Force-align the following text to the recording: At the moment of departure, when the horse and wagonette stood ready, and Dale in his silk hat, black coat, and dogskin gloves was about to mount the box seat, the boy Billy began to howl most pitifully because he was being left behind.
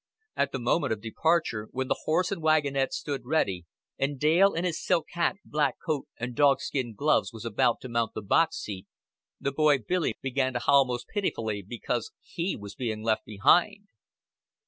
At 0.35 0.51
the 0.51 0.57
moment 0.57 0.91
of 0.93 0.99
departure, 0.99 1.67
when 1.69 1.87
the 1.87 1.99
horse 2.05 2.31
and 2.31 2.41
wagonette 2.41 2.91
stood 2.91 3.21
ready, 3.23 3.67
and 3.99 4.19
Dale 4.19 4.53
in 4.53 4.63
his 4.63 4.83
silk 4.83 5.05
hat, 5.11 5.35
black 5.45 5.75
coat, 5.85 6.07
and 6.19 6.33
dogskin 6.35 6.95
gloves 6.95 7.31
was 7.31 7.45
about 7.45 7.81
to 7.81 7.87
mount 7.87 8.15
the 8.15 8.23
box 8.23 8.57
seat, 8.57 8.87
the 9.39 9.51
boy 9.51 9.77
Billy 9.77 10.15
began 10.19 10.53
to 10.53 10.59
howl 10.65 10.85
most 10.85 11.07
pitifully 11.07 11.61
because 11.61 12.11
he 12.19 12.55
was 12.55 12.73
being 12.73 13.03
left 13.03 13.25
behind. 13.25 13.89